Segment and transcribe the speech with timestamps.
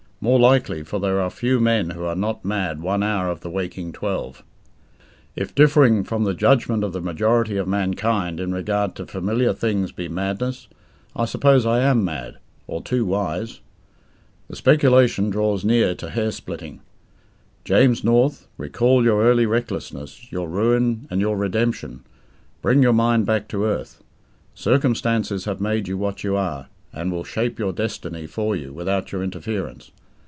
[0.23, 3.49] More likely, for there are few men who are not mad one hour of the
[3.49, 4.43] waking twelve.
[5.35, 9.91] If differing from the judgment of the majority of mankind in regard to familiar things
[9.91, 10.67] be madness,
[11.15, 12.37] I suppose I am mad
[12.67, 13.61] or too wise.
[14.47, 16.81] The speculation draws near to hair splitting.
[17.65, 22.01] James North, recall your early recklessness, your ruin, and your redemption;
[22.61, 24.03] bring your mind back to earth.
[24.53, 29.11] Circumstances have made you what you are, and will shape your destiny for you without
[29.11, 29.89] your interference.